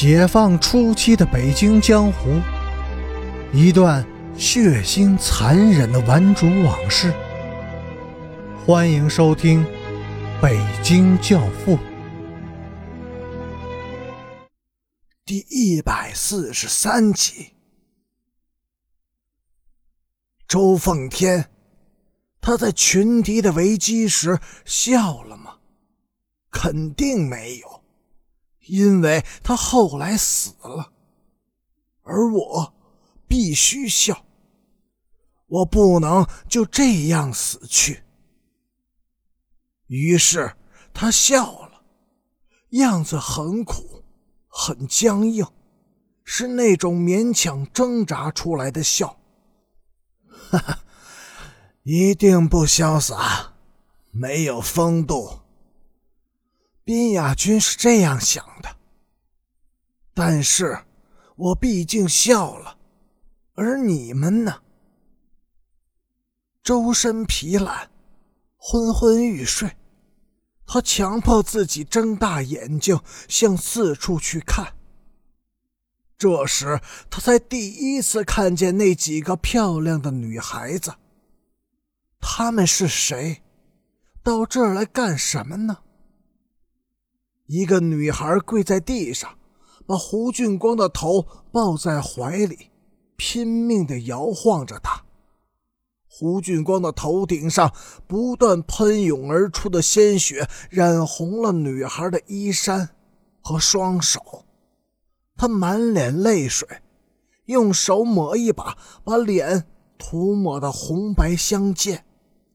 [0.00, 2.40] 解放初期的北京江湖，
[3.52, 7.12] 一段血腥残忍的顽主往事。
[8.64, 9.64] 欢迎收听
[10.40, 11.76] 《北京教父》
[15.24, 17.54] 第一百四十三集。
[20.46, 21.50] 周奉天，
[22.40, 25.56] 他在群敌的危机时笑了吗？
[26.52, 27.82] 肯定没有。
[28.68, 30.92] 因为他后来死了，
[32.02, 32.74] 而我
[33.26, 34.24] 必须笑。
[35.46, 38.02] 我不能就这样死去。
[39.86, 40.54] 于是
[40.92, 41.82] 他笑了，
[42.70, 44.04] 样子很苦，
[44.46, 45.46] 很僵硬，
[46.22, 49.18] 是那种勉强挣扎出来的笑。
[50.50, 50.80] 哈哈，
[51.82, 53.54] 一定不潇洒，
[54.10, 55.37] 没有风度。
[56.88, 58.76] 边雅君是这样想的，
[60.14, 60.86] 但是
[61.36, 62.78] 我毕竟笑了，
[63.56, 64.62] 而你们呢？
[66.62, 67.90] 周身疲懒，
[68.56, 69.76] 昏昏欲睡，
[70.64, 74.72] 他强迫自己睁大眼睛向四处去看。
[76.16, 80.94] 这时，他才第一次看见那几个漂亮的女孩子。
[82.18, 83.42] 她们是谁？
[84.22, 85.80] 到这儿来干什么呢？
[87.48, 89.38] 一个女孩跪在地上，
[89.86, 92.70] 把胡俊光的头抱在怀里，
[93.16, 95.02] 拼命的摇晃着他。
[96.06, 97.72] 胡俊光的头顶上
[98.06, 102.90] 不断喷涌而出的鲜血染红了女孩的衣衫
[103.40, 104.44] 和双手，
[105.34, 106.68] 他满脸泪水，
[107.46, 109.64] 用手抹一把，把脸
[109.96, 112.04] 涂抹的红白相间，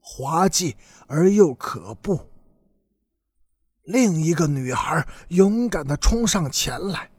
[0.00, 0.76] 滑稽
[1.08, 2.20] 而又可怖。
[3.86, 7.10] 另一个女孩勇敢地冲上前来，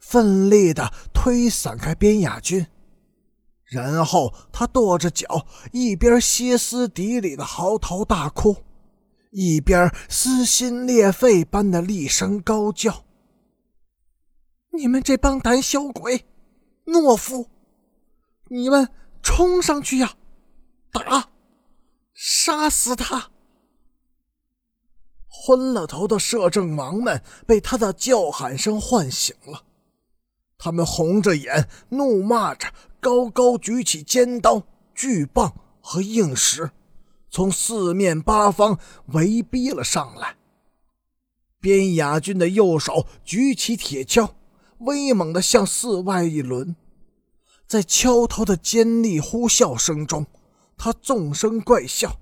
[0.00, 2.66] 奋力地推散开边雅军，
[3.64, 8.56] 然后她跺着脚，一边歇斯底里的嚎啕大哭，
[9.30, 13.04] 一边撕心裂肺般的厉声高叫
[14.76, 16.24] ：“你们这帮胆小鬼，
[16.86, 17.48] 懦夫！
[18.48, 18.88] 你们
[19.22, 20.14] 冲上去呀，
[20.90, 21.28] 打，
[22.12, 23.30] 杀死他！”
[25.50, 29.64] 昏了头的摄政王们被他的叫喊声唤醒了，
[30.56, 34.62] 他们红着眼，怒骂着，高高举起尖刀、
[34.94, 36.70] 巨棒和硬石，
[37.32, 40.36] 从四面八方围逼了上来。
[41.60, 44.30] 边雅军的右手举起铁锹，
[44.78, 46.76] 威猛地向四外一抡，
[47.66, 50.26] 在敲头的尖利呼啸声中，
[50.76, 52.20] 他纵声怪笑：“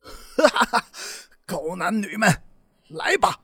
[0.00, 0.86] 哈 哈哈！”
[1.46, 2.40] 狗男女们，
[2.94, 3.40] 来吧！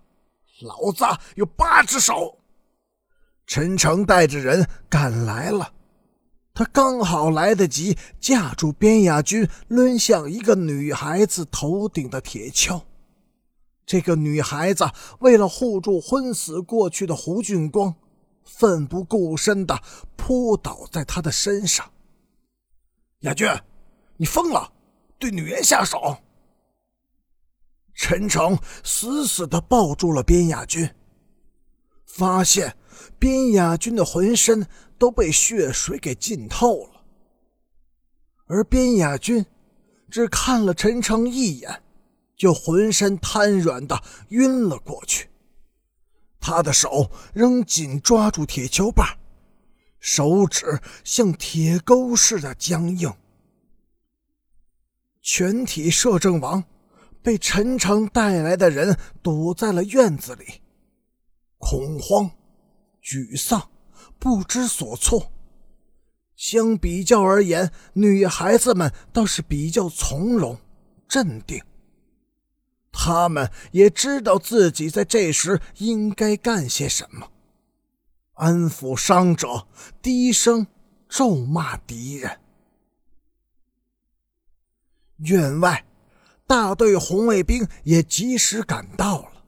[0.63, 1.05] 老子
[1.37, 2.39] 有八只手。
[3.47, 5.73] 陈诚带着人赶来了，
[6.55, 12.83] 他刚好来得及架住边雅军抡向一个女孩子头顶的铁锹。
[13.87, 14.89] 这个女孩子
[15.19, 17.95] 为了护住昏死过去的胡俊光，
[18.45, 19.81] 奋不顾身的
[20.17, 21.91] 扑倒在他的身上。
[23.21, 23.49] 雅君，
[24.17, 24.73] 你疯了，
[25.19, 26.19] 对女人下手！
[28.03, 30.89] 陈诚死死地抱住了边雅君，
[32.07, 32.75] 发现
[33.19, 34.67] 边雅君的浑身
[34.99, 37.05] 都被血水给浸透了，
[38.47, 39.45] 而边雅君
[40.11, 41.83] 只看了陈诚一眼，
[42.39, 45.29] 就浑身瘫软的晕了过去。
[46.41, 49.19] 他的手仍紧抓住铁锹把，
[49.99, 53.13] 手指像铁钩似的僵硬。
[55.21, 56.65] 全体摄政王。
[57.23, 60.63] 被陈诚带来的人堵在了院子里，
[61.59, 62.31] 恐慌、
[63.03, 63.71] 沮丧、
[64.19, 65.31] 不知所措。
[66.35, 70.59] 相比较而言，女孩子们倒是比较从容、
[71.07, 71.63] 镇定。
[72.91, 77.31] 她们也知道自己在这时应该干些什么：
[78.33, 79.69] 安抚伤者，
[80.01, 80.67] 低声
[81.09, 82.41] 咒骂敌人。
[85.19, 85.85] 院外。
[86.51, 89.45] 大队红卫兵也及时赶到了，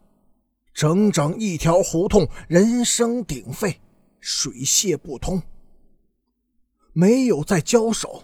[0.72, 3.80] 整整一条胡同人声鼎沸，
[4.20, 5.42] 水泄不通。
[6.92, 8.22] 没有再交手。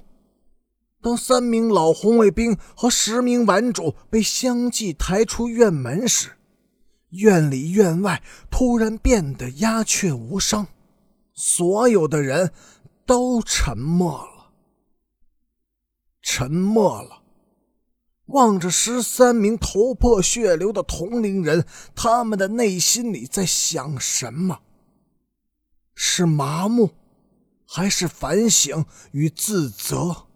[1.01, 6.37] 当三名老红卫兵和十名顽主被相继抬出院门时，
[7.09, 10.65] 院里院外突然变得鸦雀无声，
[11.35, 12.53] 所有的人
[13.05, 14.53] 都沉默了，
[16.23, 17.25] 沉默了。
[18.29, 24.61] 望着十三名头破血流的同龄人，他们的内心里在想什么？
[25.95, 26.91] 是麻木，
[27.67, 30.27] 还是反省与自责？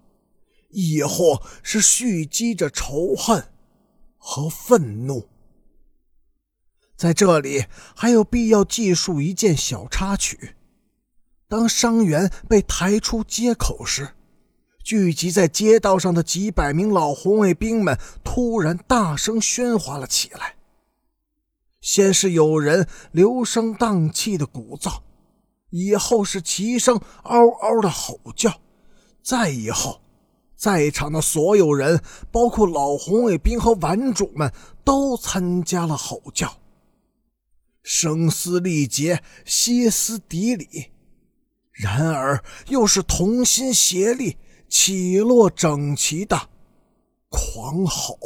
[0.71, 3.53] 亦或是蓄积着仇恨
[4.17, 5.29] 和愤怒？
[6.97, 10.57] 在这里还有必要记述一件小插曲：
[11.47, 14.15] 当伤员被抬出街口时，
[14.83, 20.57] 聚集在街道上的几百名老红卫兵们突然大声喧哗了起来。
[21.81, 25.01] 先是有人留声荡气的鼓噪，
[25.71, 28.61] 以后是齐声嗷嗷的吼叫，
[29.23, 30.01] 再以后，
[30.57, 32.01] 在场的所有人，
[32.31, 34.53] 包括老红卫兵和顽主们，
[34.85, 36.59] 都参加了吼叫。
[37.83, 40.93] 声嘶力竭，歇斯底里，
[41.73, 44.37] 然而又是同心协力、
[44.73, 46.49] 起落整齐的
[47.29, 48.19] 狂吼。